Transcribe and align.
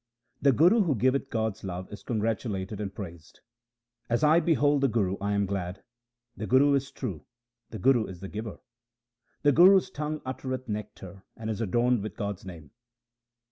The 0.41 0.51
Guru 0.51 0.81
who 0.81 0.95
giveth 0.95 1.29
God's 1.29 1.63
love 1.63 1.87
is 1.93 2.01
congratulated 2.01 2.81
and 2.81 2.91
praised. 2.91 3.41
As 4.09 4.23
I 4.23 4.39
behold 4.39 4.81
the 4.81 4.87
Guru 4.87 5.15
I 5.21 5.33
am 5.33 5.45
glad; 5.45 5.83
the 6.35 6.47
Guru 6.47 6.73
is 6.73 6.89
true, 6.89 7.23
the 7.69 7.77
Guru 7.77 8.07
is 8.07 8.19
the 8.19 8.27
giver. 8.27 8.57
The 9.43 9.51
Guru's 9.51 9.91
tongue 9.91 10.23
uttereth 10.25 10.67
nectar, 10.67 11.21
and 11.37 11.51
is 11.51 11.61
adorned 11.61 12.01
with 12.01 12.15
God's 12.17 12.43
name. 12.47 12.71